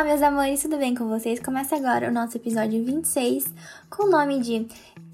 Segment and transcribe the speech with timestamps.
[0.00, 1.38] Olá, meus amores, tudo bem com vocês?
[1.40, 3.52] Começa agora o nosso episódio 26
[3.90, 4.66] com o nome de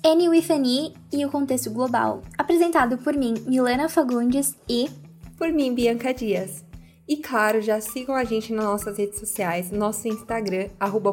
[0.05, 4.89] Annie with Annie e o contexto global, apresentado por mim, Milena Fagundes e
[5.37, 6.65] por mim, Bianca Dias.
[7.09, 11.13] E claro, já sigam a gente nas nossas redes sociais, nosso Instagram, arroba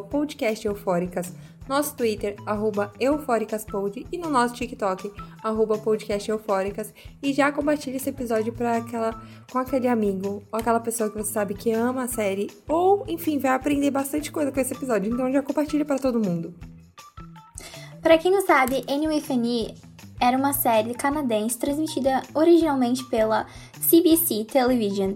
[1.68, 6.92] nosso Twitter, arroba eufóricaspod e no nosso TikTok, arroba podcasteufóricas.
[7.22, 11.32] E já compartilhe esse episódio para aquela, com aquele amigo ou aquela pessoa que você
[11.32, 15.12] sabe que ama a série ou, enfim, vai aprender bastante coisa com esse episódio.
[15.12, 16.54] Então já compartilhe para todo mundo.
[18.02, 19.74] Para quem não sabe, Annie
[20.20, 23.46] era uma série canadense transmitida originalmente pela
[23.88, 25.14] CBC Television.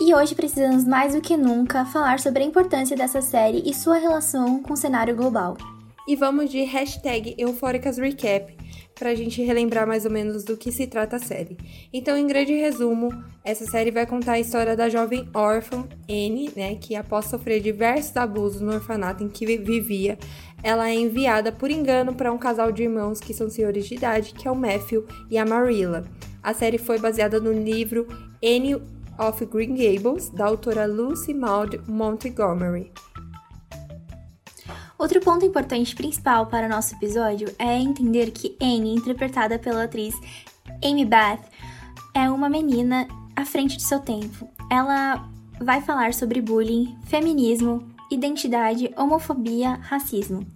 [0.00, 3.98] E hoje precisamos mais do que nunca falar sobre a importância dessa série e sua
[3.98, 5.56] relação com o cenário global.
[6.08, 8.56] E vamos de hashtag EufóricasRecap
[8.94, 11.56] para a gente relembrar mais ou menos do que se trata a série.
[11.92, 13.10] Então, em grande resumo,
[13.44, 18.16] essa série vai contar a história da jovem órfã Anne, né, que após sofrer diversos
[18.16, 20.18] abusos no orfanato em que vivia,
[20.62, 24.32] ela é enviada por engano para um casal de irmãos que são senhores de idade,
[24.34, 26.04] que é o Matthew e a Marilla.
[26.42, 28.08] A série foi baseada no livro
[28.42, 28.80] Anne
[29.28, 32.92] of Green Gables, da autora Lucy Maud Montgomery.
[34.98, 40.14] Outro ponto importante principal para o nosso episódio é entender que Anne, interpretada pela atriz
[40.84, 41.40] Amy Beth,
[42.14, 44.48] é uma menina à frente de seu tempo.
[44.70, 45.28] Ela
[45.60, 50.46] vai falar sobre bullying, feminismo, identidade, homofobia, racismo.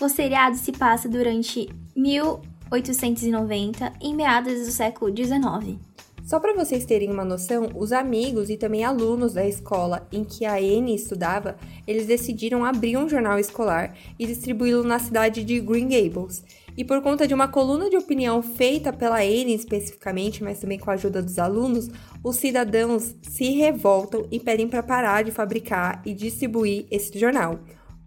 [0.00, 5.93] O seriado se passa durante 1890, em meados do século XIX.
[6.24, 10.46] Só para vocês terem uma noção, os amigos e também alunos da escola em que
[10.46, 11.54] a Anne estudava,
[11.86, 16.42] eles decidiram abrir um jornal escolar e distribuí-lo na cidade de Green Gables.
[16.76, 20.90] E por conta de uma coluna de opinião feita pela Anne especificamente, mas também com
[20.90, 21.90] a ajuda dos alunos,
[22.22, 27.60] os cidadãos se revoltam e pedem para parar de fabricar e distribuir esse jornal.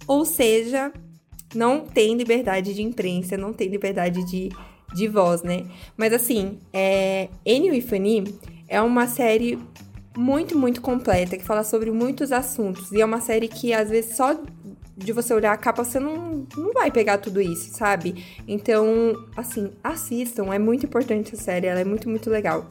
[0.08, 0.92] Ou seja,
[1.54, 4.50] não tem liberdade de imprensa, não tem liberdade de
[4.94, 5.66] de voz, né?
[5.96, 8.24] Mas assim, é, Annie e Fanny
[8.68, 9.60] é uma série
[10.18, 12.92] muito, muito completa, que fala sobre muitos assuntos.
[12.92, 14.36] E é uma série que, às vezes, só
[14.98, 18.26] de você olhar a capa, você não, não vai pegar tudo isso, sabe?
[18.48, 20.52] Então, assim, assistam.
[20.52, 22.66] É muito importante a série, ela é muito, muito legal.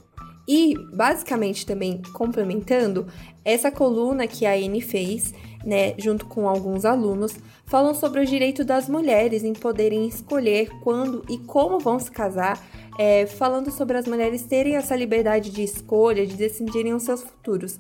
[0.48, 3.06] E, basicamente, também complementando,
[3.44, 5.32] essa coluna que a Anne fez,
[5.66, 7.34] né, junto com alguns alunos,
[7.66, 12.64] falam sobre o direito das mulheres em poderem escolher quando e como vão se casar,
[12.96, 17.78] é, falando sobre as mulheres terem essa liberdade de escolha, de decidirem os seus futuros.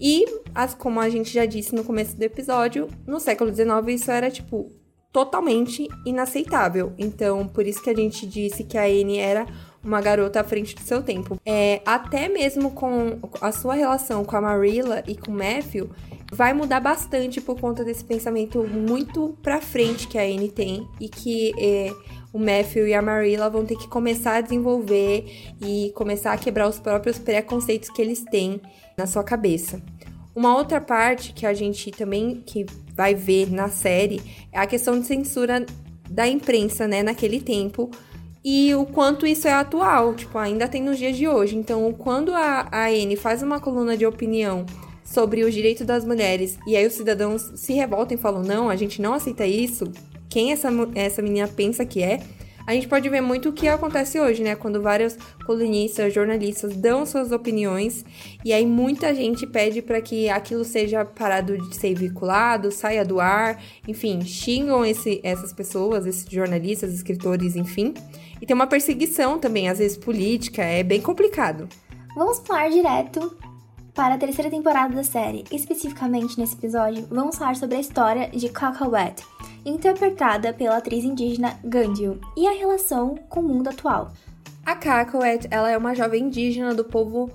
[0.00, 4.10] E, as, como a gente já disse no começo do episódio, no século XIX isso
[4.10, 4.70] era tipo
[5.12, 6.92] totalmente inaceitável.
[6.98, 9.46] Então, por isso que a gente disse que a Anne era
[9.88, 11.36] uma garota à frente do seu tempo.
[11.44, 15.90] É, até mesmo com a sua relação com a Marilla e com o Matthew,
[16.30, 21.08] vai mudar bastante por conta desse pensamento muito pra frente que a Anne tem e
[21.08, 21.90] que é,
[22.32, 26.68] o Matthew e a Marilla vão ter que começar a desenvolver e começar a quebrar
[26.68, 28.60] os próprios preconceitos que eles têm
[28.96, 29.82] na sua cabeça.
[30.34, 34.20] Uma outra parte que a gente também que vai ver na série
[34.52, 35.64] é a questão de censura
[36.08, 37.90] da imprensa, né, naquele tempo,
[38.44, 41.56] e o quanto isso é atual, tipo, ainda tem nos dias de hoje.
[41.56, 44.64] Então, quando a, a Anne faz uma coluna de opinião
[45.04, 48.76] sobre os direitos das mulheres e aí os cidadãos se revoltam e falam: não, a
[48.76, 49.90] gente não aceita isso,
[50.28, 52.20] quem essa, essa menina pensa que é?
[52.68, 54.54] A gente pode ver muito o que acontece hoje, né?
[54.54, 55.16] Quando vários
[55.46, 58.04] colunistas, jornalistas dão suas opiniões
[58.44, 63.20] e aí muita gente pede para que aquilo seja parado de ser veiculado, saia do
[63.20, 67.94] ar, enfim, xingam esse, essas pessoas, esses jornalistas, escritores, enfim.
[68.40, 71.68] E tem uma perseguição também, às vezes política, é bem complicado.
[72.14, 73.36] Vamos falar direto
[73.94, 75.44] para a terceira temporada da série.
[75.50, 79.24] Especificamente nesse episódio, vamos falar sobre a história de Kakawet,
[79.64, 84.12] interpretada pela atriz indígena Gandil, e a relação com o mundo atual.
[84.64, 87.28] A Kakawet, ela é uma jovem indígena do povo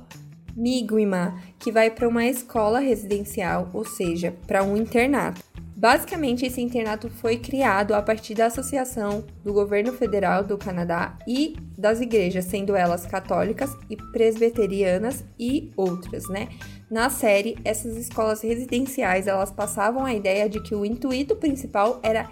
[0.55, 5.41] Mi'kmaq, que vai para uma escola residencial, ou seja, para um internato.
[5.83, 11.57] Basicamente, esse internato foi criado a partir da associação do governo federal do Canadá e
[11.77, 16.47] das igrejas, sendo elas católicas e presbiterianas e outras, né?
[16.89, 22.31] Na série, essas escolas residenciais, elas passavam a ideia de que o intuito principal era,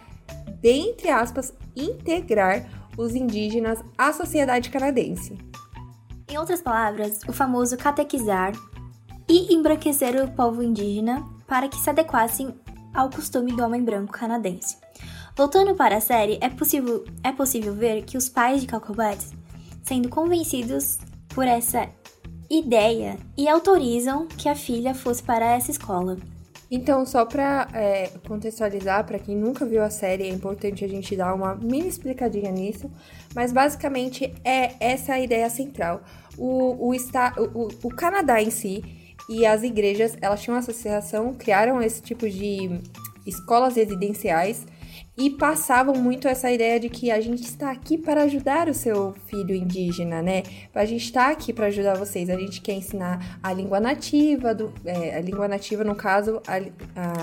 [0.62, 2.65] dentre aspas, integrar
[2.98, 5.38] os indígenas à sociedade canadense.
[6.30, 8.53] Em outras palavras, o famoso catequizar
[9.27, 12.56] e embranquecer o povo indígena para que se adequassem
[12.93, 14.77] ao costume do homem branco canadense.
[15.35, 19.25] Voltando para a série, é possível, é possível ver que os pais de Calcobet,
[19.83, 20.97] sendo convencidos
[21.29, 21.88] por essa
[22.49, 26.17] ideia, e autorizam que a filha fosse para essa escola.
[26.69, 31.17] Então, só para é, contextualizar, para quem nunca viu a série, é importante a gente
[31.17, 32.89] dar uma mini explicadinha nisso,
[33.35, 36.01] mas basicamente é essa a ideia central.
[36.38, 39.00] O, o, está, o, o Canadá em si
[39.31, 42.81] e as igrejas, elas tinham uma associação, criaram esse tipo de
[43.25, 44.66] escolas residenciais
[45.18, 49.13] e passavam muito essa ideia de que a gente está aqui para ajudar o seu
[49.28, 50.44] filho indígena, né?
[50.75, 52.30] A gente está aqui para ajudar vocês.
[52.30, 56.56] A gente quer ensinar a língua nativa, do, é, a língua nativa, no caso, a,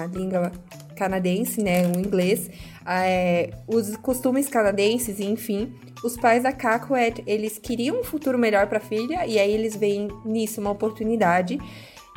[0.03, 0.51] a língua
[0.97, 1.87] canadense, né?
[1.95, 2.51] O inglês,
[2.87, 5.75] é, os costumes canadenses, enfim.
[6.03, 9.77] Os pais da Cacoet, eles queriam um futuro melhor para a filha e aí eles
[9.77, 11.59] veem nisso uma oportunidade.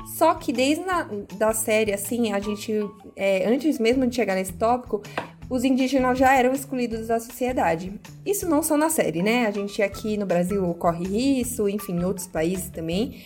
[0.06, 1.08] Só que desde a
[1.38, 2.74] da série, assim, a gente,
[3.16, 5.02] é, antes mesmo de chegar nesse tópico,
[5.50, 8.00] os indígenas já eram excluídos da sociedade.
[8.26, 9.48] Isso não só na série, né?
[9.48, 13.22] A gente aqui no Brasil ocorre isso, enfim, em outros países também.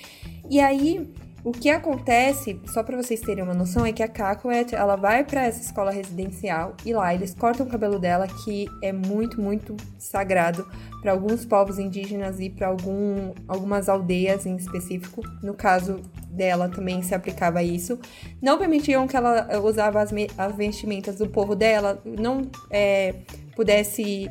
[0.49, 1.07] E aí,
[1.45, 5.23] o que acontece, só para vocês terem uma noção, é que a Cacoet, ela vai
[5.23, 9.77] para essa escola residencial e lá eles cortam o cabelo dela, que é muito, muito
[9.99, 10.67] sagrado
[11.03, 15.21] para alguns povos indígenas e para algum, algumas aldeias em específico.
[15.43, 16.01] No caso
[16.31, 17.99] dela também se aplicava isso.
[18.41, 23.13] Não permitiam que ela usava as, as vestimentas do povo dela, não é,
[23.55, 24.27] pudesse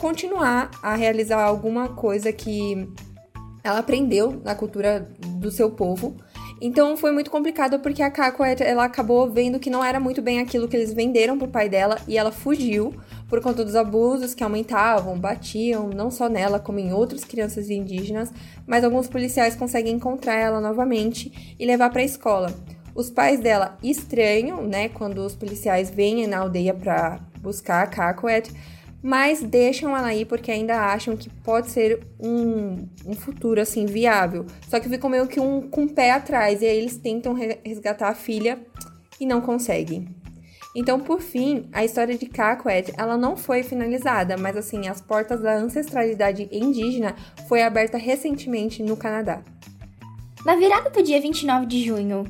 [0.00, 2.88] continuar a realizar alguma coisa que
[3.64, 5.08] ela aprendeu na cultura
[5.38, 6.14] do seu povo.
[6.60, 10.38] Então foi muito complicado porque a Kako ela acabou vendo que não era muito bem
[10.38, 12.94] aquilo que eles venderam pro pai dela e ela fugiu
[13.28, 18.30] por conta dos abusos que aumentavam, batiam, não só nela, como em outras crianças indígenas,
[18.66, 22.54] mas alguns policiais conseguem encontrar ela novamente e levar para a escola.
[22.94, 28.52] Os pais dela estranham, né, quando os policiais vêm na aldeia para buscar a Cacoet,
[29.04, 34.46] mas deixam ela aí porque ainda acham que pode ser um, um futuro assim viável.
[34.66, 38.08] Só que ficam meio que um com o pé atrás e aí eles tentam resgatar
[38.08, 38.58] a filha
[39.20, 40.08] e não conseguem.
[40.74, 45.42] Então, por fim, a história de Cacoet, ela não foi finalizada, mas assim, as portas
[45.42, 47.14] da ancestralidade indígena
[47.46, 49.42] foi aberta recentemente no Canadá.
[50.46, 52.24] Na virada do dia 29 de junho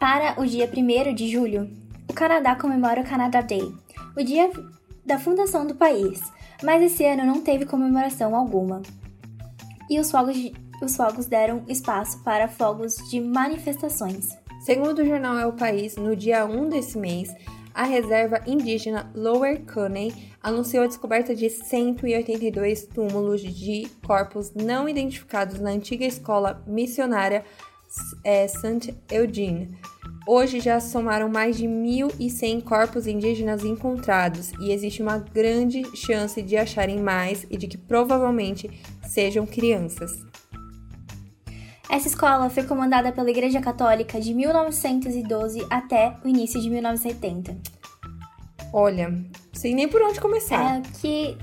[0.00, 1.70] para o dia 1 de julho,
[2.10, 3.72] o Canadá comemora o Canada Day,
[4.16, 4.50] o dia
[5.06, 6.20] da fundação do país,
[6.62, 8.82] mas esse ano não teve comemoração alguma.
[9.88, 10.36] E os fogos,
[10.82, 14.36] os fogos deram espaço para fogos de manifestações.
[14.60, 17.32] Segundo o jornal É o País, no dia 1 desse mês,
[17.72, 20.12] a reserva indígena Lower Cuney
[20.42, 27.44] anunciou a descoberta de 182 túmulos de corpos não identificados na antiga escola missionária
[28.24, 29.78] é, Saint Eugene,
[30.28, 36.56] Hoje já somaram mais de 1.100 corpos indígenas encontrados e existe uma grande chance de
[36.56, 38.68] acharem mais e de que provavelmente
[39.06, 40.18] sejam crianças.
[41.88, 47.56] Essa escola foi comandada pela Igreja Católica de 1912 até o início de 1970.
[48.72, 49.14] Olha,
[49.52, 50.78] sei nem por onde começar.
[50.78, 51.38] É que.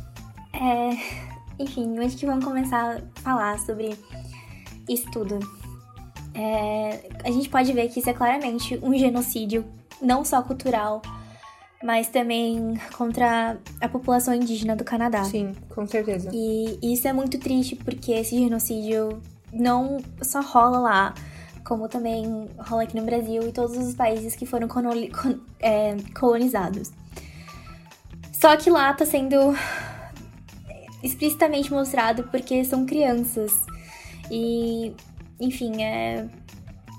[0.52, 0.90] É,
[1.58, 3.98] enfim, onde que vamos começar a falar sobre
[4.90, 5.40] isso tudo?
[6.34, 9.66] É, a gente pode ver que isso é claramente um genocídio,
[10.02, 11.02] não só cultural,
[11.84, 15.24] mas também contra a população indígena do Canadá.
[15.26, 16.30] Sim, com certeza.
[16.34, 19.22] E isso é muito triste porque esse genocídio
[19.52, 21.14] não só rola lá,
[21.64, 24.68] como também rola aqui no Brasil e todos os países que foram
[25.60, 26.92] é, colonizados.
[28.32, 29.56] Só que lá tá sendo
[31.04, 33.62] explicitamente mostrado porque são crianças.
[34.32, 34.94] E
[35.40, 36.28] enfim, é,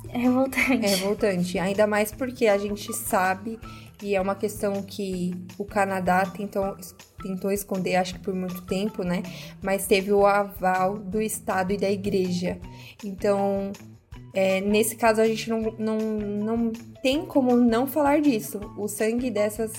[0.08, 0.86] é revoltante.
[0.86, 3.58] É revoltante, ainda mais porque a gente sabe
[4.02, 6.76] e é uma questão que o Canadá tentou,
[7.22, 9.22] tentou esconder, acho que por muito tempo, né?
[9.62, 12.58] Mas teve o aval do Estado e da Igreja.
[13.02, 13.72] Então,
[14.34, 16.72] é, nesse caso, a gente não, não, não
[17.02, 18.60] tem como não falar disso.
[18.76, 19.72] O sangue dessas,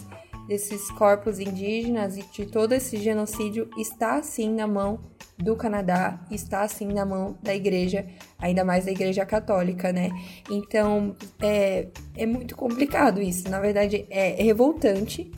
[0.47, 4.99] desses corpos indígenas e de todo esse genocídio está, sim, na mão
[5.37, 8.05] do Canadá está assim na mão da igreja,
[8.39, 10.09] ainda mais da igreja católica, né?
[10.49, 13.49] Então é, é muito complicado isso.
[13.49, 15.29] Na verdade, é, revoltante.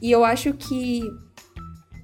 [0.00, 1.02] E eu acho que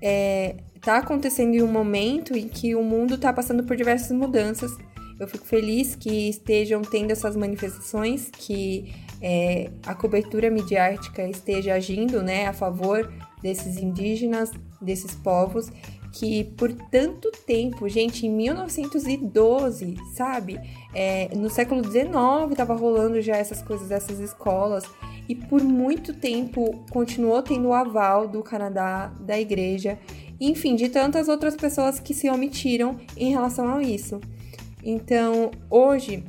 [0.02, 4.70] é, tá acontecendo em um momento em que o mundo está passando por diversas mudanças.
[5.18, 12.22] Eu fico feliz que estejam tendo essas manifestações, que é, a cobertura midiática esteja agindo
[12.22, 13.12] né, a favor
[13.42, 15.72] desses indígenas, desses povos
[16.12, 20.58] que por tanto tempo, gente, em 1912, sabe?
[20.94, 22.08] É, no século XIX
[22.50, 24.84] estava rolando já essas coisas, essas escolas,
[25.28, 29.98] e por muito tempo continuou tendo o aval do Canadá, da igreja,
[30.40, 34.20] enfim, de tantas outras pessoas que se omitiram em relação a isso.
[34.82, 36.24] Então, hoje,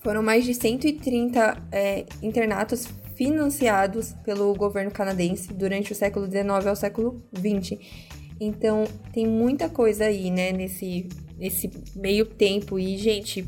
[0.00, 2.86] foram mais de 130 é, internatos
[3.16, 7.78] financiados pelo governo canadense durante o século XIX ao século XX.
[8.40, 11.06] Então, tem muita coisa aí, né, nesse,
[11.38, 12.78] nesse meio tempo.
[12.78, 13.46] E, gente,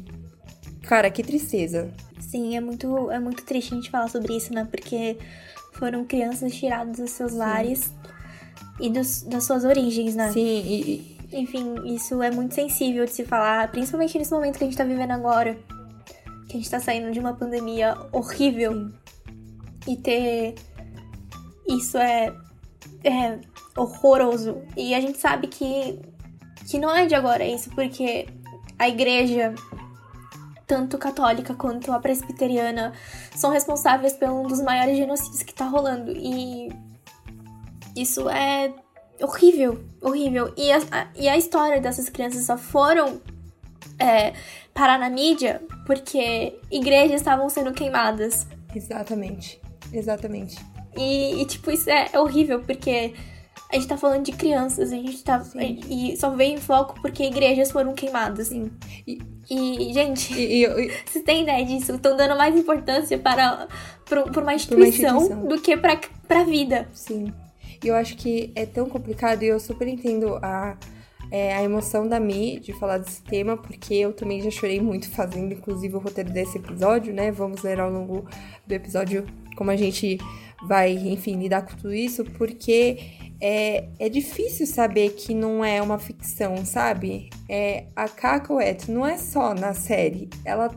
[0.82, 1.90] cara, que tristeza.
[2.20, 4.68] Sim, é muito, é muito triste a gente falar sobre isso, né?
[4.70, 5.16] Porque
[5.72, 7.38] foram crianças tiradas dos seus Sim.
[7.38, 7.92] lares
[8.78, 10.30] e dos, das suas origens, né?
[10.30, 14.66] Sim, e, Enfim, isso é muito sensível de se falar, principalmente nesse momento que a
[14.66, 15.58] gente tá vivendo agora.
[16.48, 18.72] Que a gente tá saindo de uma pandemia horrível.
[18.72, 18.92] Sim.
[19.88, 20.54] E ter.
[21.66, 22.34] Isso é.
[23.04, 24.62] É horroroso.
[24.76, 26.00] E a gente sabe que.
[26.68, 28.28] Que não é de agora isso, porque
[28.78, 29.54] a igreja
[30.66, 32.92] tanto católica quanto a presbiteriana
[33.34, 36.12] são responsáveis por um dos maiores genocídios que tá rolando.
[36.12, 36.72] E
[37.96, 38.72] isso é
[39.20, 40.52] horrível, horrível.
[40.56, 43.20] E a, e a história dessas crianças só foram
[43.98, 44.32] é,
[44.72, 48.46] parar na mídia porque igrejas estavam sendo queimadas.
[48.74, 49.60] Exatamente,
[49.92, 50.56] exatamente.
[50.96, 53.14] E, e, tipo, isso é horrível porque
[53.72, 55.42] a gente tá falando de crianças, a gente tá.
[55.88, 58.48] E só veio em foco porque igrejas foram queimadas.
[58.48, 58.70] Sim.
[59.06, 59.18] E,
[59.50, 61.92] e gente, e, e, vocês têm ideia disso?
[61.92, 63.66] Estão dando mais importância para,
[64.04, 65.98] para, para uma, instituição uma instituição do que para
[66.28, 66.86] a vida.
[66.92, 67.32] Sim.
[67.82, 70.76] E eu acho que é tão complicado e eu super entendo a,
[71.30, 75.10] é, a emoção da Mi de falar desse tema, porque eu também já chorei muito
[75.10, 77.32] fazendo, inclusive, o roteiro desse episódio, né?
[77.32, 78.28] Vamos ler ao longo
[78.66, 79.26] do episódio
[79.56, 80.18] como a gente
[80.62, 82.98] vai, enfim, lidar com tudo isso, porque
[83.44, 87.28] é, é difícil saber que não é uma ficção, sabe?
[87.48, 90.70] É, a Cacoet não é só na série, ela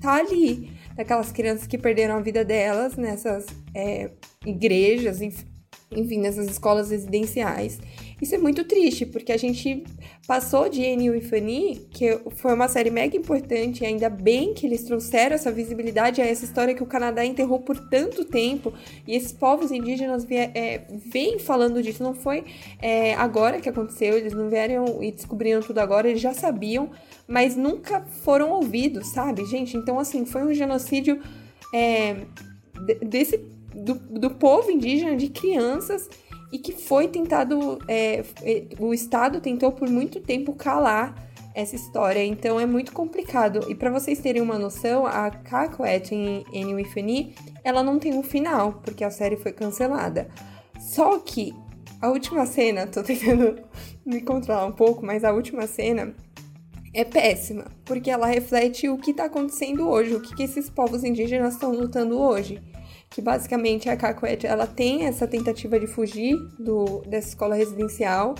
[0.00, 4.10] tá ali, daquelas crianças que perderam a vida delas nessas é,
[4.46, 7.78] igrejas, enfim, nessas escolas residenciais.
[8.20, 9.84] Isso é muito triste, porque a gente
[10.26, 14.66] passou de Annie e Fanny, que foi uma série mega importante, e ainda bem que
[14.66, 18.72] eles trouxeram essa visibilidade a essa história que o Canadá enterrou por tanto tempo,
[19.06, 22.44] e esses povos indígenas é, vêm falando disso, não foi
[22.82, 26.90] é, agora que aconteceu, eles não vieram e descobriram tudo agora, eles já sabiam,
[27.26, 29.76] mas nunca foram ouvidos, sabe, gente?
[29.76, 31.20] Então, assim, foi um genocídio
[31.72, 32.16] é,
[33.00, 33.38] desse
[33.74, 36.08] do, do povo indígena, de crianças,
[36.50, 42.24] e que foi tentado, é, é, o Estado tentou por muito tempo calar essa história,
[42.24, 43.66] então é muito complicado.
[43.68, 46.78] E para vocês terem uma noção, a Cacoet em Ennio
[47.64, 50.28] ela não tem um final, porque a série foi cancelada.
[50.78, 51.54] Só que
[52.00, 53.60] a última cena, tô tentando
[54.06, 56.14] me controlar um pouco, mas a última cena
[56.94, 61.04] é péssima, porque ela reflete o que está acontecendo hoje, o que, que esses povos
[61.04, 62.62] indígenas estão lutando hoje
[63.10, 68.34] que basicamente a Cacoete, ela tem essa tentativa de fugir do, dessa escola residencial,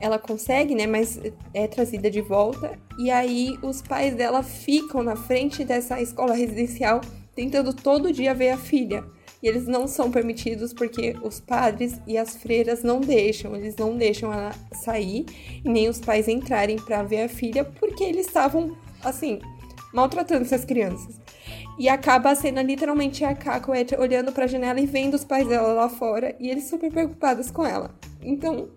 [0.00, 1.20] ela consegue, né, mas
[1.52, 7.00] é trazida de volta, e aí os pais dela ficam na frente dessa escola residencial
[7.34, 9.04] tentando todo dia ver a filha.
[9.42, 13.94] E eles não são permitidos porque os padres e as freiras não deixam, eles não
[13.96, 15.26] deixam ela sair
[15.62, 19.38] nem os pais entrarem para ver a filha porque eles estavam assim
[19.94, 21.20] maltratando essas crianças.
[21.78, 25.72] E acaba a cena literalmente a Cacoet olhando pra janela e vendo os pais dela
[25.72, 27.94] lá fora e eles super preocupados com ela.
[28.20, 28.68] Então,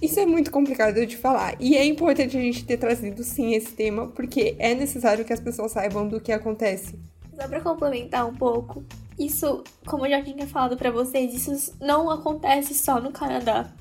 [0.00, 1.54] isso é muito complicado de falar.
[1.60, 5.40] E é importante a gente ter trazido sim esse tema, porque é necessário que as
[5.40, 6.98] pessoas saibam do que acontece.
[7.34, 8.84] Só pra complementar um pouco,
[9.18, 13.72] isso, como eu já tinha falado para vocês, isso não acontece só no Canadá.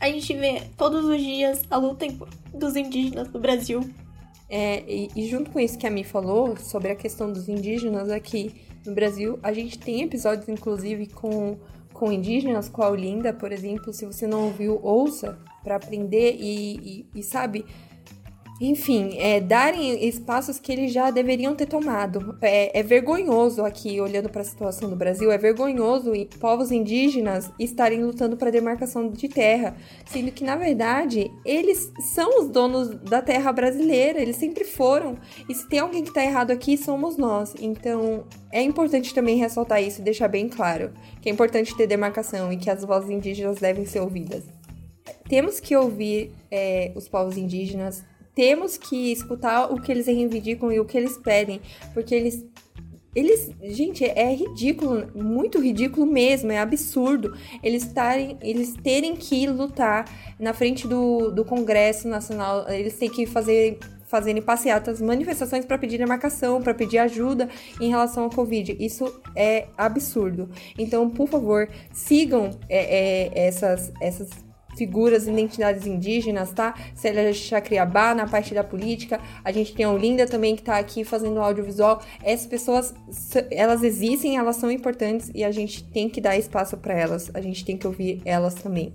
[0.00, 2.06] A gente vê todos os dias a luta
[2.52, 3.80] dos indígenas no Brasil
[4.50, 8.10] é, e, e, junto com isso que a Mi falou sobre a questão dos indígenas
[8.10, 8.52] aqui
[8.84, 11.56] no Brasil, a gente tem episódios, inclusive, com,
[11.92, 13.92] com indígenas, com a Olinda, por exemplo.
[13.92, 17.64] Se você não ouviu, ouça para aprender e, e, e, sabe,
[18.60, 22.36] enfim, é, darem espaços que eles já deveriam ter tomado.
[22.42, 28.04] É, é vergonhoso aqui, olhando para a situação do Brasil, é vergonhoso povos indígenas estarem
[28.04, 29.74] lutando para demarcação de terra,
[30.04, 35.16] sendo que, na verdade, eles são os donos da terra brasileira, eles sempre foram.
[35.48, 37.54] E se tem alguém que está errado aqui, somos nós.
[37.58, 42.52] Então, é importante também ressaltar isso e deixar bem claro que é importante ter demarcação
[42.52, 44.44] e que as vozes indígenas devem ser ouvidas.
[45.28, 50.80] Temos que ouvir é, os povos indígenas, temos que escutar o que eles reivindicam e
[50.80, 51.60] o que eles pedem,
[51.92, 52.44] porque eles
[53.14, 60.04] eles, gente, é ridículo, muito ridículo mesmo, é absurdo eles tarem, eles terem que lutar
[60.38, 65.96] na frente do, do Congresso Nacional, eles têm que fazer fazerem passeatas, manifestações para pedir
[65.96, 67.48] demarcação, para pedir ajuda
[67.80, 68.76] em relação ao Covid.
[68.80, 70.50] Isso é absurdo.
[70.76, 74.28] Então, por favor, sigam é, é, essas, essas
[74.80, 76.74] figuras, identidades indígenas, tá?
[76.94, 81.04] Célia Chacriabá na parte da política, a gente tem a Olinda também que tá aqui
[81.04, 82.00] fazendo audiovisual.
[82.22, 82.94] Essas pessoas,
[83.50, 87.42] elas existem, elas são importantes e a gente tem que dar espaço para elas, a
[87.42, 88.94] gente tem que ouvir elas também.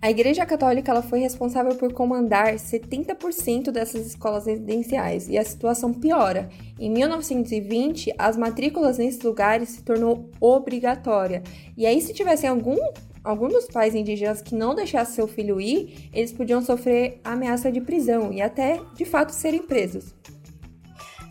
[0.00, 5.92] A Igreja Católica ela foi responsável por comandar 70% dessas escolas residenciais e a situação
[5.92, 6.50] piora.
[6.78, 11.42] Em 1920, as matrículas nesses lugares se tornou obrigatória.
[11.76, 12.76] E aí, se tivessem algum
[13.24, 17.80] algum dos pais indígenas que não deixasse seu filho ir, eles podiam sofrer ameaça de
[17.80, 20.14] prisão e até, de fato, serem presos.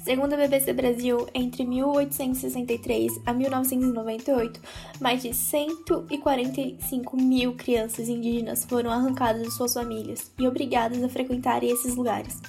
[0.03, 4.59] Segundo a BBC Brasil, entre 1863 a 1998,
[4.99, 11.63] mais de 145 mil crianças indígenas foram arrancadas de suas famílias e obrigadas a frequentar
[11.63, 12.41] esses lugares.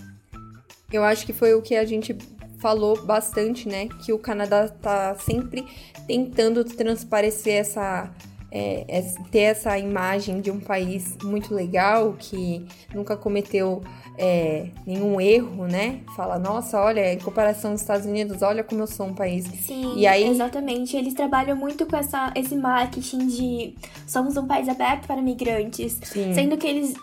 [0.90, 2.16] Eu acho que foi o que a gente
[2.58, 3.86] falou bastante, né?
[4.04, 5.64] Que o Canadá está sempre
[6.08, 8.10] tentando transparecer essa
[8.54, 13.82] é, é ter essa imagem de um país muito legal que nunca cometeu
[14.16, 16.02] é, nenhum erro, né?
[16.14, 19.44] Fala, nossa, olha, em comparação aos Estados Unidos, olha como eu sou um país.
[19.66, 20.28] Sim, e aí...
[20.28, 20.96] exatamente.
[20.96, 23.74] Eles trabalham muito com essa, esse marketing de
[24.06, 26.32] somos um país aberto para migrantes, Sim.
[26.32, 26.94] sendo que eles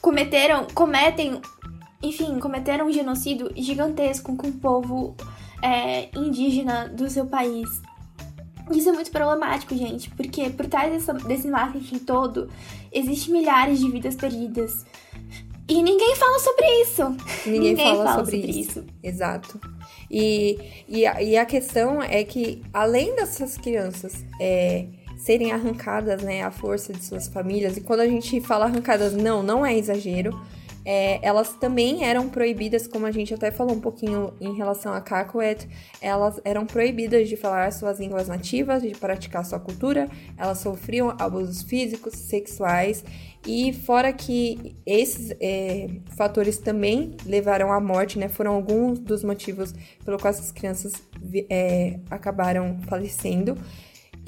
[0.00, 1.40] cometeram, cometem,
[2.00, 5.16] enfim, cometeram um genocídio gigantesco com o povo
[5.60, 7.68] é, indígena do seu país.
[8.70, 12.48] Isso é muito problemático, gente, porque por trás dessa, desse marketing todo,
[12.92, 14.84] existem milhares de vidas perdidas.
[15.68, 17.16] E ninguém fala sobre isso.
[17.44, 18.80] Ninguém, ninguém fala, fala, sobre, sobre isso.
[18.80, 18.84] isso.
[19.02, 19.60] Exato.
[20.10, 20.58] E,
[20.88, 24.86] e, a, e a questão é que, além dessas crianças é,
[25.18, 29.42] serem arrancadas né, à força de suas famílias, e quando a gente fala arrancadas, não,
[29.42, 30.40] não é exagero,
[30.90, 35.02] é, elas também eram proibidas, como a gente até falou um pouquinho em relação a
[35.02, 35.68] Cacoet,
[36.00, 41.60] elas eram proibidas de falar suas línguas nativas, de praticar sua cultura, elas sofriam abusos
[41.60, 43.04] físicos, sexuais,
[43.46, 48.30] e fora que esses é, fatores também levaram à morte, né?
[48.30, 50.94] Foram alguns dos motivos pelo qual essas crianças
[51.50, 53.58] é, acabaram falecendo.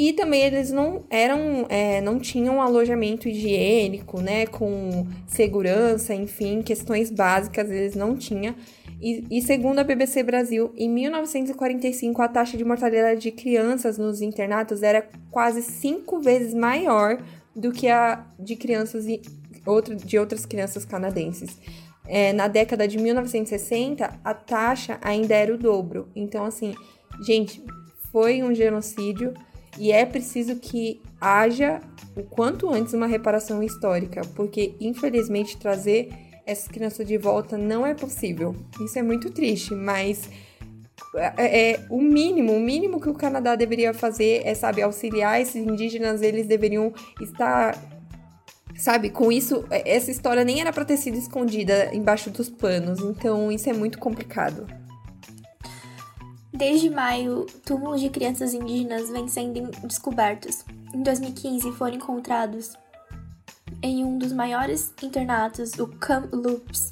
[0.00, 7.10] E também eles não eram, é, não tinham alojamento higiênico, né, com segurança, enfim, questões
[7.10, 8.54] básicas eles não tinham.
[8.98, 14.22] E, e, segundo a BBC Brasil, em 1945 a taxa de mortalidade de crianças nos
[14.22, 17.22] internatos era quase cinco vezes maior
[17.54, 19.20] do que a de crianças e
[19.66, 21.58] outra, de outras crianças canadenses.
[22.06, 26.08] É, na década de 1960 a taxa ainda era o dobro.
[26.16, 26.74] Então assim,
[27.22, 27.62] gente,
[28.10, 29.34] foi um genocídio
[29.78, 31.80] e é preciso que haja
[32.16, 36.10] o quanto antes uma reparação histórica, porque infelizmente trazer
[36.46, 38.54] essas crianças de volta não é possível.
[38.84, 40.28] Isso é muito triste, mas
[41.14, 45.56] é, é, o mínimo, o mínimo que o Canadá deveria fazer é, sabe, auxiliar esses
[45.56, 47.76] indígenas, eles deveriam estar
[48.76, 53.52] sabe, com isso, essa história nem era para ter sido escondida embaixo dos panos, então
[53.52, 54.79] isso é muito complicado.
[56.60, 60.62] Desde maio, túmulos de crianças indígenas vêm sendo descobertos.
[60.92, 62.76] Em 2015, foram encontrados
[63.82, 66.90] em um dos maiores internatos, o Kamloops,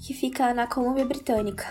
[0.00, 1.66] que fica na Colômbia Britânica.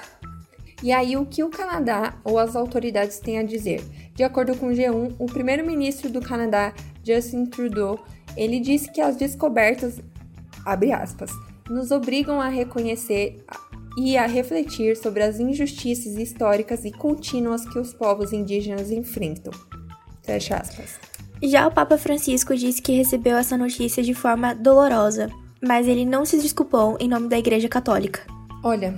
[0.84, 3.82] E aí, o que o Canadá ou as autoridades têm a dizer?
[4.14, 7.98] De acordo com o G1, o primeiro-ministro do Canadá, Justin Trudeau,
[8.36, 10.02] ele disse que as descobertas,
[10.66, 11.32] abre aspas,
[11.70, 13.42] nos obrigam a reconhecer
[13.98, 19.54] e a refletir sobre as injustiças históricas e contínuas que os povos indígenas enfrentam.
[20.24, 21.00] Fecha aspas.
[21.42, 25.30] Já o Papa Francisco disse que recebeu essa notícia de forma dolorosa,
[25.62, 28.22] mas ele não se desculpou em nome da Igreja Católica.
[28.64, 28.96] Olha,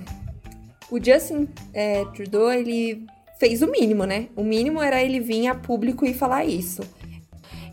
[0.89, 3.05] o Justin é, Trudeau, ele
[3.39, 4.29] fez o mínimo, né?
[4.36, 6.81] O mínimo era ele vir a público e falar isso.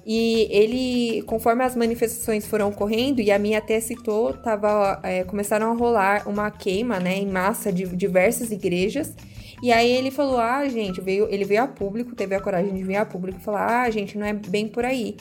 [0.07, 5.73] E ele, conforme as manifestações foram ocorrendo, e a minha até citou, tava, é, começaram
[5.73, 9.15] a rolar uma queima, né, em massa de diversas igrejas.
[9.63, 12.83] E aí ele falou: ah, gente, veio, ele veio a público, teve a coragem de
[12.83, 15.17] vir a público e falar: ah, gente, não é bem por aí.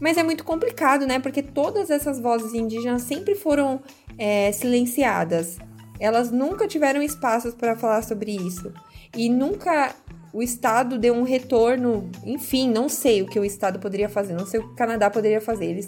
[0.00, 1.18] Mas é muito complicado, né?
[1.18, 3.80] Porque todas essas vozes indígenas sempre foram
[4.18, 5.58] é, silenciadas.
[6.00, 8.72] Elas nunca tiveram espaços para falar sobre isso.
[9.16, 9.94] E nunca
[10.34, 14.44] o Estado deu um retorno, enfim, não sei o que o Estado poderia fazer, não
[14.44, 15.66] sei o que o Canadá poderia fazer.
[15.66, 15.86] Eles,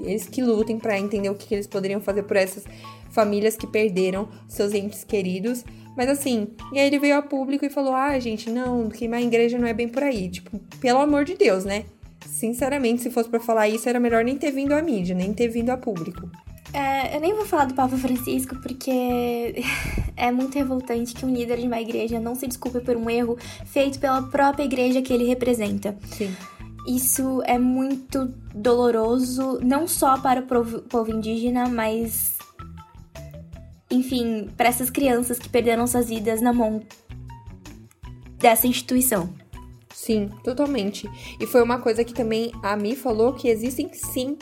[0.00, 2.64] eles que lutem para entender o que, que eles poderiam fazer por essas
[3.10, 5.62] famílias que perderam seus entes queridos.
[5.94, 9.22] Mas assim, e aí ele veio a público e falou: ah, gente, não, queimar a
[9.22, 10.30] igreja não é bem por aí.
[10.30, 11.84] Tipo, pelo amor de Deus, né?
[12.26, 15.48] Sinceramente, se fosse para falar isso, era melhor nem ter vindo à mídia, nem ter
[15.48, 16.30] vindo a público.
[16.72, 19.54] É, eu nem vou falar do Papa Francisco porque
[20.16, 23.36] é muito revoltante que um líder de uma igreja não se desculpe por um erro
[23.66, 25.96] feito pela própria igreja que ele representa.
[26.06, 26.34] Sim.
[26.86, 32.36] Isso é muito doloroso, não só para o povo indígena, mas.
[33.90, 36.82] Enfim, para essas crianças que perderam suas vidas na mão
[38.38, 39.32] dessa instituição.
[39.94, 41.08] Sim, totalmente.
[41.38, 44.36] E foi uma coisa que também a Mi falou que existem sim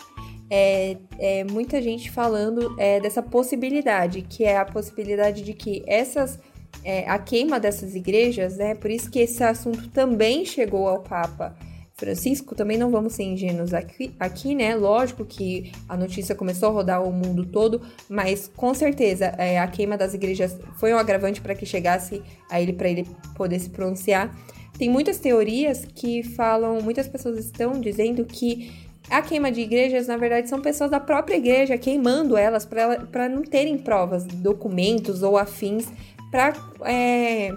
[0.51, 6.39] é, é, muita gente falando é, dessa possibilidade, que é a possibilidade de que essas
[6.85, 8.75] é, a queima dessas igrejas, né?
[8.75, 11.55] Por isso que esse assunto também chegou ao Papa
[11.95, 12.55] Francisco.
[12.55, 14.75] Também não vamos ser ingênuos aqui, aqui, né?
[14.75, 19.67] Lógico que a notícia começou a rodar o mundo todo, mas com certeza é, a
[19.69, 23.69] queima das igrejas foi um agravante para que chegasse a ele para ele poder se
[23.69, 24.35] pronunciar.
[24.79, 30.17] Tem muitas teorias que falam, muitas pessoas estão dizendo que a queima de igrejas, na
[30.17, 35.89] verdade, são pessoas da própria igreja queimando elas para não terem provas, documentos ou afins
[36.31, 36.53] para
[36.85, 37.53] é,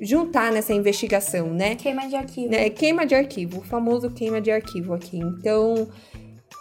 [0.00, 1.76] juntar nessa investigação, né?
[1.76, 2.54] Queima de arquivo.
[2.54, 5.18] É, queima de arquivo, o famoso queima de arquivo aqui.
[5.18, 5.88] Então,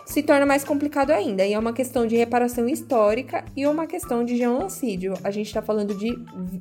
[0.05, 1.45] se torna mais complicado ainda.
[1.45, 5.13] E é uma questão de reparação histórica e uma questão de genocídio.
[5.23, 6.15] A gente está falando de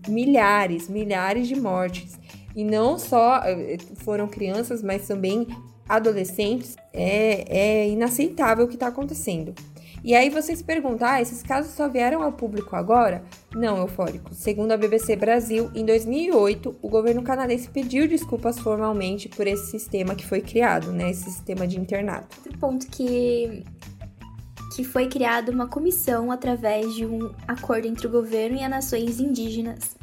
[0.08, 2.18] milhares, milhares de mortes.
[2.54, 5.46] E não só eh, foram crianças, mas também
[5.88, 6.76] adolescentes.
[6.92, 9.54] É, é inaceitável o que está acontecendo.
[10.02, 13.22] E aí vocês perguntam, ah, esses casos só vieram ao público agora?
[13.54, 14.34] Não, eufórico.
[14.34, 20.14] Segundo a BBC Brasil, em 2008, o governo canadense pediu desculpas formalmente por esse sistema
[20.14, 21.10] que foi criado, né?
[21.10, 22.34] Esse sistema de internato.
[22.38, 23.62] Outro ponto que
[24.74, 29.18] que foi criada uma comissão através de um acordo entre o governo e as nações
[29.18, 29.96] indígenas,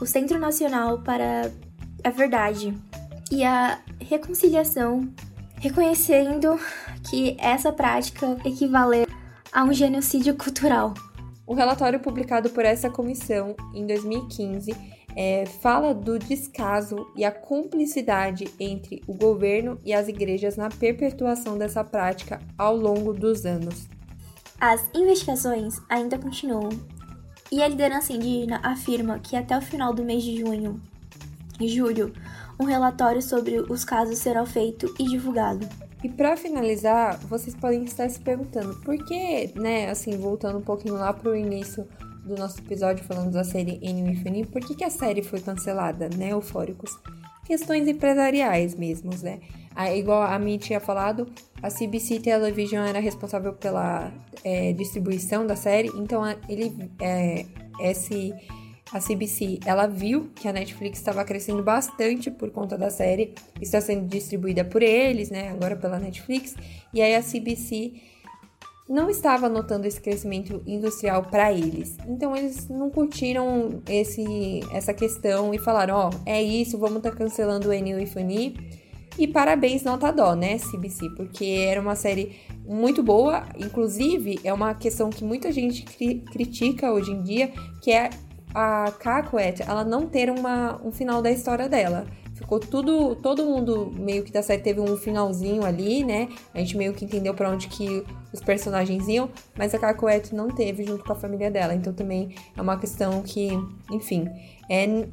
[0.00, 1.50] o Centro Nacional para
[2.04, 2.72] a Verdade
[3.30, 5.08] e a Reconciliação,
[5.56, 6.58] reconhecendo
[7.08, 9.06] que essa prática equivaleu
[9.52, 10.94] a um genocídio cultural.
[11.46, 14.74] O relatório publicado por essa comissão em 2015
[15.16, 21.56] é, fala do descaso e a cumplicidade entre o governo e as igrejas na perpetuação
[21.56, 23.88] dessa prática ao longo dos anos.
[24.60, 26.70] As investigações ainda continuam
[27.50, 30.80] e a liderança indígena afirma que até o final do mês de junho
[31.60, 32.12] e julho,
[32.58, 35.68] um relatório sobre os casos será feito e divulgado.
[36.02, 40.94] E para finalizar, vocês podem estar se perguntando por que, né, assim, voltando um pouquinho
[40.94, 41.86] lá pro início
[42.24, 46.08] do nosso episódio falando da série Anime Funny, por que, que a série foi cancelada,
[46.16, 46.90] né, Eufóricos?
[47.44, 49.40] Questões empresariais mesmo, né?
[49.74, 51.28] Ah, igual a Mi tinha falado,
[51.62, 54.10] a CBC Television era responsável pela
[54.42, 57.44] é, distribuição da série, então ele, é,
[57.80, 58.34] esse
[58.92, 63.80] a CBC, ela viu que a Netflix estava crescendo bastante por conta da série, está
[63.80, 66.54] sendo distribuída por eles, né, agora pela Netflix,
[66.94, 67.94] e aí a CBC
[68.88, 71.96] não estava notando esse crescimento industrial para eles.
[72.06, 77.10] Então eles não curtiram esse essa questão e falaram, ó, oh, é isso, vamos estar
[77.10, 78.56] tá cancelando o Enil e Funny.
[79.18, 84.74] E parabéns, nota dó, né, CBC, porque era uma série muito boa, inclusive é uma
[84.74, 88.10] questão que muita gente cri critica hoje em dia, que é
[88.56, 92.06] a Kakuet, ela não ter uma, um final da história dela.
[92.34, 96.30] Ficou tudo, todo mundo meio que da série teve um finalzinho ali, né?
[96.54, 100.48] A gente meio que entendeu para onde que os personagens iam, mas a Kakuet não
[100.48, 101.74] teve junto com a família dela.
[101.74, 103.50] Então também é uma questão que,
[103.92, 104.26] enfim,
[104.70, 105.06] é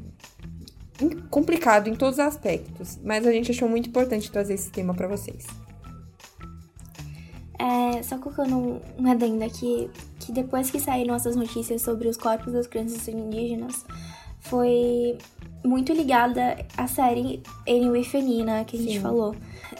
[1.29, 5.07] complicado em todos os aspectos, mas a gente achou muito importante trazer esse tema para
[5.07, 5.45] vocês.
[7.63, 12.51] É, só colocando um adendo aqui, que depois que saíram essas notícias sobre os corpos
[12.51, 13.85] das crianças indígenas,
[14.41, 15.17] foi
[15.63, 18.99] muito ligada à série Anyway Fenina que a gente Sim.
[18.99, 19.33] falou.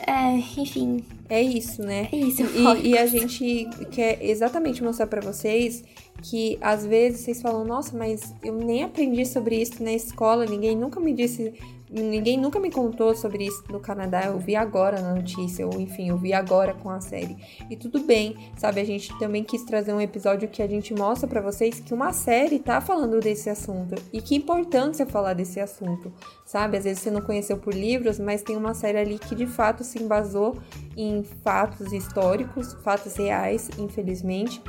[0.08, 1.04] É, enfim.
[1.28, 2.08] É isso, né?
[2.12, 2.43] É isso.
[2.43, 5.84] E, e a gente quer exatamente mostrar para vocês
[6.22, 10.76] que às vezes vocês falam, nossa, mas eu nem aprendi sobre isso na escola, ninguém
[10.78, 11.54] nunca me disse
[12.02, 16.10] ninguém nunca me contou sobre isso no Canadá, eu vi agora na notícia, ou enfim,
[16.10, 17.38] eu vi agora com a série.
[17.70, 18.82] E tudo bem, sabe?
[18.82, 22.12] A gente também quis trazer um episódio que a gente mostra para vocês que uma
[22.12, 26.12] série tá falando desse assunto e que importância falar desse assunto,
[26.46, 26.78] sabe?
[26.78, 29.84] Às vezes você não conheceu por livros, mas tem uma série ali que de fato
[29.84, 30.58] se embasou
[30.98, 34.62] em fatos históricos, fatos reais, infelizmente.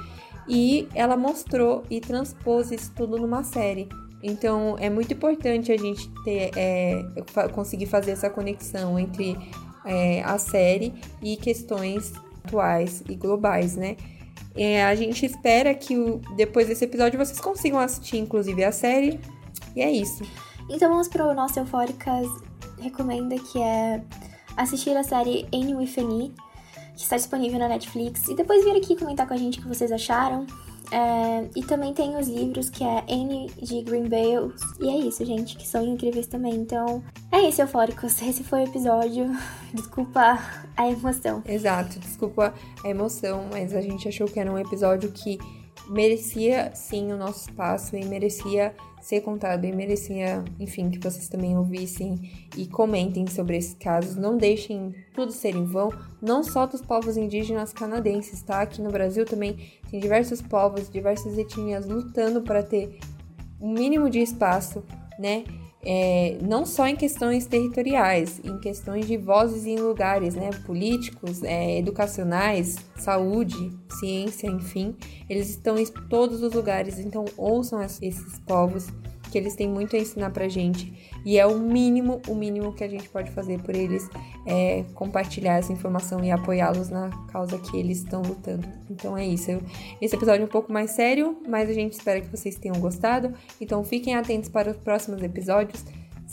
[0.46, 3.88] E ela mostrou e transpôs isso tudo numa série.
[4.26, 7.04] Então é muito importante a gente ter, é,
[7.52, 9.36] conseguir fazer essa conexão entre
[9.84, 12.10] é, a série e questões
[12.42, 13.98] atuais e globais, né?
[14.56, 19.20] É, a gente espera que o, depois desse episódio vocês consigam assistir, inclusive, a série.
[19.76, 20.24] E é isso.
[20.70, 22.26] Então vamos para o nosso Eufóricas
[22.80, 24.02] Recomenda, que é
[24.56, 26.32] assistir a série Annie with Annie,
[26.96, 28.26] que está disponível na Netflix.
[28.28, 30.46] E depois vir aqui comentar com a gente o que vocês acharam.
[30.90, 34.60] É, e também tem os livros que é Anne de Green Bales.
[34.80, 36.54] E é isso, gente, que são incríveis também.
[36.54, 38.20] Então, é isso, eufóricos.
[38.22, 39.30] Esse foi o episódio.
[39.72, 40.38] Desculpa
[40.76, 41.42] a emoção.
[41.46, 42.52] Exato, desculpa
[42.84, 45.38] a emoção, mas a gente achou que era um episódio que
[45.88, 51.58] merecia sim o nosso espaço e merecia ser contado e merecia, enfim, que vocês também
[51.58, 54.16] ouvissem e comentem sobre esses casos.
[54.16, 55.92] Não deixem tudo ser em vão,
[56.22, 58.62] não só dos povos indígenas canadenses, tá?
[58.62, 59.58] Aqui no Brasil também
[59.94, 62.98] tem diversos povos, diversas etnias lutando para ter
[63.60, 64.82] um mínimo de espaço,
[65.16, 65.44] né?
[65.84, 71.78] é, não só em questões territoriais, em questões de vozes em lugares né, políticos, é,
[71.78, 74.96] educacionais, saúde, ciência, enfim,
[75.28, 78.88] eles estão em todos os lugares, então ouçam esses povos
[79.34, 80.92] que eles têm muito a ensinar pra gente.
[81.24, 84.08] E é o mínimo, o mínimo que a gente pode fazer por eles
[84.46, 88.64] é compartilhar essa informação e apoiá-los na causa que eles estão lutando.
[88.88, 89.50] Então é isso.
[90.00, 93.34] Esse episódio é um pouco mais sério, mas a gente espera que vocês tenham gostado.
[93.60, 95.84] Então fiquem atentos para os próximos episódios.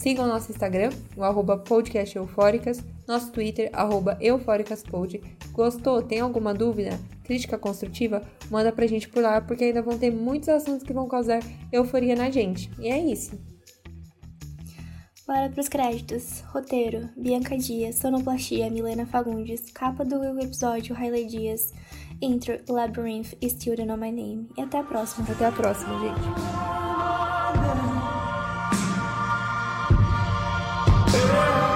[0.02, 5.22] Sigam nosso Instagram, o arroba podcast eufóricas, nosso Twitter, arroba eufóricaspod.
[5.52, 6.02] Gostou?
[6.02, 7.00] Tem alguma dúvida?
[7.24, 8.24] Crítica construtiva?
[8.50, 11.40] Manda pra gente por lá, porque ainda vão ter muitos assuntos que vão causar
[11.72, 12.72] euforia na gente.
[12.80, 13.40] E é isso.
[15.28, 16.42] Bora pros créditos.
[16.48, 21.72] Roteiro, Bianca Dias, Sonoplastia, Milena Fagundes, capa do episódio, Riley Dias,
[22.20, 24.50] intro, Labyrinth, Still Don't Know My Name.
[24.58, 25.28] E até a próxima.
[25.30, 26.91] Até a próxima, gente.
[31.34, 31.71] Lord.